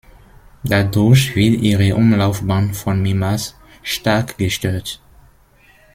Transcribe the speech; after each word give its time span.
Dadurch 0.63 1.35
wird 1.35 1.61
ihre 1.61 1.95
Umlaufbahn 1.95 2.73
von 2.73 3.03
Mimas 3.03 3.55
stark 3.83 4.35
gestört. 4.39 4.99